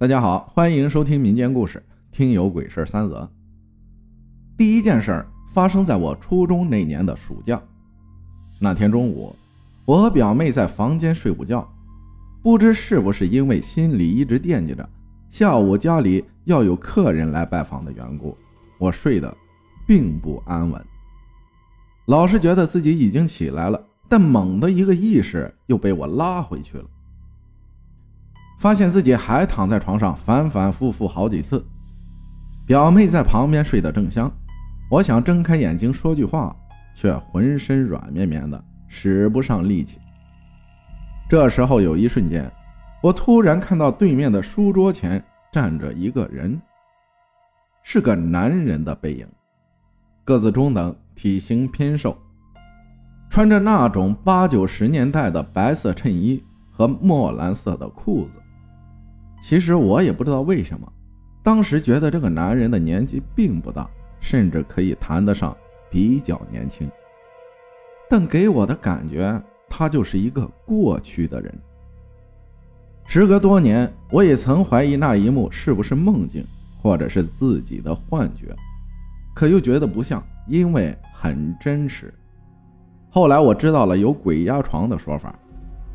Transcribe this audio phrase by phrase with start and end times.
[0.00, 1.84] 大家好，欢迎收听民间故事
[2.16, 3.22] 《听有鬼事三则》。
[4.56, 7.60] 第一件事发生在我初中那年的暑假。
[8.60, 9.34] 那天中午，
[9.84, 11.68] 我和表妹在房间睡午觉，
[12.44, 14.88] 不知是不是因为心里一直惦记着
[15.28, 18.38] 下午家里要有客人来拜访的缘故，
[18.78, 19.36] 我睡得
[19.84, 20.80] 并不安稳。
[22.06, 26.84] 老是觉得自己已经起来了，但猛的一个意识又被我拉回去了。
[28.58, 31.64] 发现自己还躺在床上，反反复复好几次。
[32.66, 34.30] 表妹在旁边睡得正香，
[34.90, 36.54] 我想睁开眼睛说句话，
[36.94, 39.98] 却浑身软绵绵的，使不上力气。
[41.30, 42.50] 这时候有一瞬间，
[43.00, 45.22] 我突然看到对面的书桌前
[45.52, 46.60] 站着一个人，
[47.82, 49.26] 是个男人的背影，
[50.24, 52.16] 个子中等，体型偏瘦，
[53.30, 58.38] 穿着那种八九十年代的白色衬衣和墨蓝色的裤子。
[59.40, 60.92] 其实我也不知道为什么，
[61.42, 63.88] 当时觉得这个男人的年纪并不大，
[64.20, 65.56] 甚至可以谈得上
[65.90, 66.90] 比较年轻。
[68.10, 71.54] 但给我的感觉，他就是一个过去的人。
[73.06, 76.44] 时隔多年，我也曾怀疑那一幕是不是梦境，
[76.82, 78.54] 或者是自己的幻觉，
[79.34, 82.12] 可又觉得不像，因为很真实。
[83.08, 85.34] 后来我知道了有鬼压床的说法，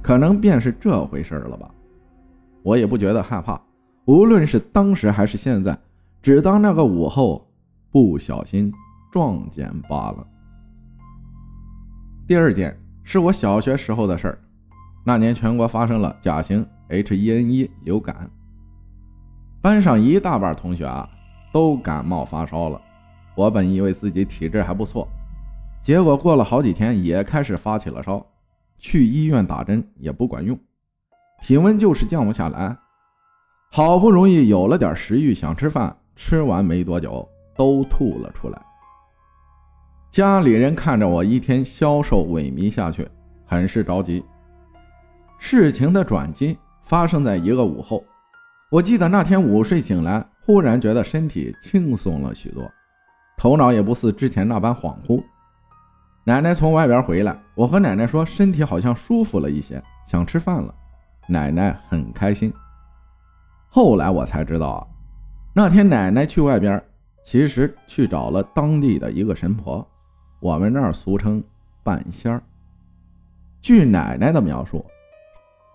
[0.00, 1.68] 可能便是这回事了吧。
[2.62, 3.60] 我也不觉得害怕，
[4.04, 5.78] 无论是当时还是现在，
[6.22, 7.48] 只当那个午后
[7.90, 8.72] 不小心
[9.10, 10.26] 撞见罢了。
[12.26, 14.38] 第二件是我小学时候的事儿，
[15.04, 18.30] 那年全国发生了甲型 H1N1 流感，
[19.60, 21.08] 班上一大半同学啊
[21.52, 22.80] 都感冒发烧了。
[23.34, 25.08] 我本以为自己体质还不错，
[25.80, 28.24] 结果过了好几天也开始发起了烧，
[28.76, 30.58] 去医院打针也不管用。
[31.40, 32.76] 体温就是降不下来，
[33.70, 38.60] 好不容易有了点食欲，想吃饭，吃完没多久都吐了出来。
[40.10, 43.08] 家里人看着我一天消瘦萎靡下去，
[43.46, 44.24] 很是着急。
[45.38, 48.04] 事情的转机发生在一个午后，
[48.70, 52.70] 我记得那天午睡醒来，忽然觉得身体轻松了许多，
[53.38, 55.22] 头脑也不似之前那般恍惚。
[56.24, 60.74] 奶奶从外边回来，我和奶奶说身体好像舒服了一些，想吃饭了。
[61.30, 62.52] 奶奶很开心。
[63.68, 64.86] 后来我才知道啊，
[65.54, 66.82] 那天奶奶去外边，
[67.24, 69.86] 其实去找了当地的一个神婆，
[70.40, 71.42] 我们那儿俗称
[71.84, 72.42] 半仙儿。
[73.62, 74.84] 据奶奶的描述，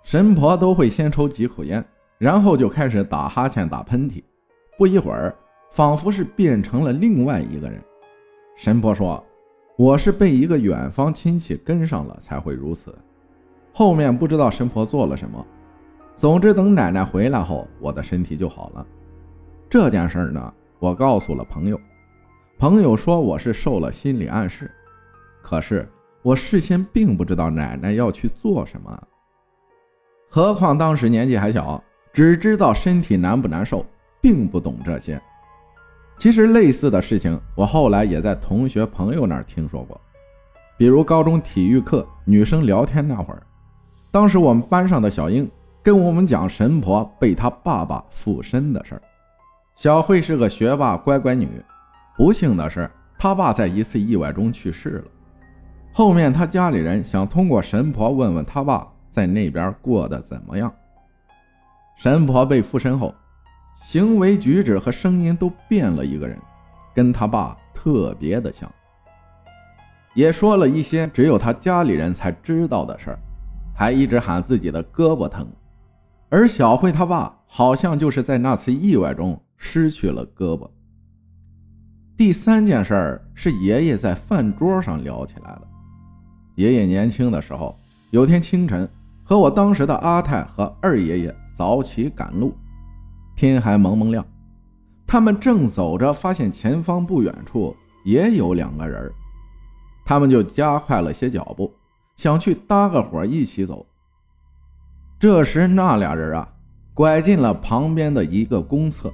[0.04, 1.84] 神婆都会先抽几口烟，
[2.18, 4.22] 然后就开始打哈欠、打喷嚏，
[4.78, 5.34] 不一会儿，
[5.72, 7.82] 仿佛是变成了另外一个人。
[8.58, 9.24] 神婆说
[9.78, 12.94] ：“我是被一个远方亲戚跟上了，才会如此。”
[13.78, 15.46] 后面不知道神婆做了什么，
[16.16, 18.88] 总之等奶奶回来后，我的身体就好了。
[19.70, 21.78] 这件事呢，我告诉了朋友，
[22.58, 24.72] 朋友说我是受了心理暗示，
[25.42, 25.86] 可是
[26.22, 29.08] 我事先并不知道奶奶要去做什么。
[30.30, 31.84] 何况当时年纪还小，
[32.14, 33.86] 只知道身体难不难受，
[34.22, 35.22] 并不懂这些。
[36.18, 40.00] 其实类似的事情，我后来也在同学朋友那儿听说过，
[40.78, 43.44] 比如高中体育课女生聊天那会儿。
[44.16, 45.46] 当时我们班上的小英
[45.84, 49.02] 跟我们讲神婆被她爸爸附身的事儿。
[49.76, 51.62] 小慧是个学霸乖乖女，
[52.16, 52.90] 不幸的是
[53.20, 55.04] 她爸在一次意外中去世了。
[55.92, 60.74] 后面她家里人想通过神婆问问她爸在那边过得怎么样。
[61.98, 63.14] 神婆被附身后，
[63.82, 66.40] 行为举止和声音都变了一个人，
[66.94, 68.72] 跟他爸特别的像，
[70.14, 73.20] 也说了一些只有他家里人才知道的事儿。
[73.78, 75.46] 还一直喊自己的胳膊疼，
[76.30, 80.70] 而小慧他爸好像就是在那次意外中失去了胳膊。
[82.16, 85.62] 第三件事儿是爷爷在饭桌上聊起来了。
[86.56, 87.76] 爷爷年轻的时候，
[88.12, 88.90] 有天清晨
[89.26, 92.56] 和我当时的阿太和二爷爷早起赶路，
[93.36, 94.26] 天还蒙蒙亮，
[95.06, 99.12] 他们正走着，发现前方不远处也有两个人
[100.06, 101.70] 他们就加快了些脚步。
[102.16, 103.86] 想去搭个伙一起走。
[105.20, 106.48] 这时，那俩人啊，
[106.94, 109.12] 拐进了旁边的一个公厕。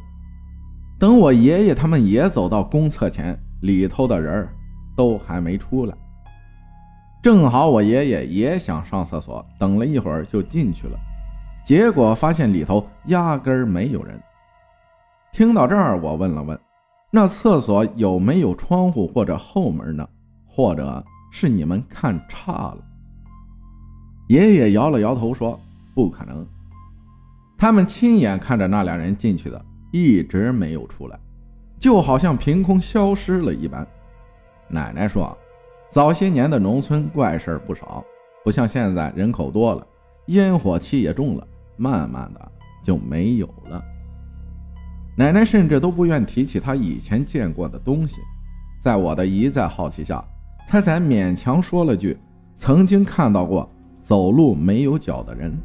[1.00, 4.48] 等我爷爷他们也走到公厕前，里头的人
[4.96, 5.96] 都还没出来。
[7.24, 11.00] 正好我爷爷也想上厕所，等了一会儿就进去了，
[11.64, 14.20] 结果发现里头压根儿没有人。
[15.32, 16.60] 听到这儿，我问了问
[17.10, 20.08] ：“那厕所有没有窗户或者后门呢？
[20.46, 22.78] 或者是你们看差了？”
[24.32, 25.60] 爷爷摇了摇头说
[25.94, 26.48] ：“不可能。”
[27.60, 29.62] 他们亲眼看着那俩人进去的，
[29.92, 31.20] 一直没有出来，
[31.78, 33.86] 就好像凭空消失了一般。
[34.70, 35.38] 奶奶说，
[35.90, 38.02] 早些年的农村怪事不少，
[38.42, 39.86] 不像现在人口多了，
[40.28, 41.46] 烟火气也重了，
[41.76, 42.52] 慢慢的
[42.82, 43.84] 就没有了。
[45.18, 48.22] 奶奶甚至都不愿提起她以前见过的东西，
[48.82, 50.24] 在我的一再好奇下，
[50.66, 52.18] 她才勉强说了句
[52.56, 53.70] ：“曾经看到过
[54.02, 55.58] 走路没有脚的人。”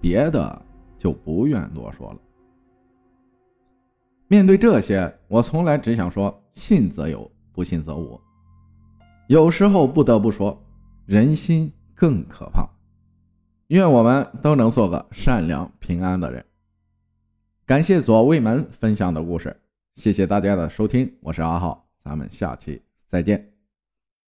[0.00, 0.62] 别的
[0.98, 2.18] 就不愿多说了。
[4.28, 8.20] 面对这些，我从来只想说：信则有，不信则无。
[9.28, 10.62] 有时候不得不说，
[11.06, 12.68] 人心更可怕。
[13.68, 16.44] 愿我们都能做个善良平安的人。
[17.64, 19.58] 感谢左卫门分享的故事，
[19.94, 23.53] 谢谢大家的收听，我是阿浩，咱们下期再见。